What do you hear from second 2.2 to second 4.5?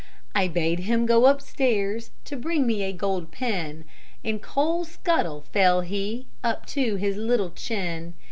To bring me a gold pin; In